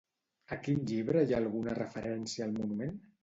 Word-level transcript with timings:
A 0.55 0.57
quin 0.67 0.79
llibre 0.91 1.21
hi 1.27 1.35
ha 1.35 1.41
alguna 1.43 1.77
referència 1.81 2.47
al 2.47 2.57
monument? 2.59 2.97